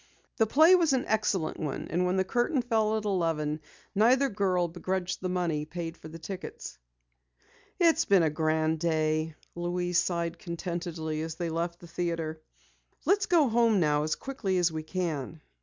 [0.37, 3.59] The play was an excellent one and when the curtain fell at eleven,
[3.93, 6.79] neither girl begrudged the money paid for tickets.
[7.77, 12.41] "It's been a grand day," Louise sighed contentedly as they left the theatre.
[13.05, 15.39] "Let's get home now as quickly as we can."